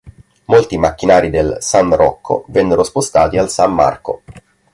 Molti 0.45 0.79
macchinari 0.79 1.29
del 1.29 1.57
"San 1.59 1.95
Rocco" 1.95 2.45
vennero 2.47 2.81
spostati 2.83 3.37
al 3.37 3.51
"San 3.51 3.71
Marco". 3.71 4.23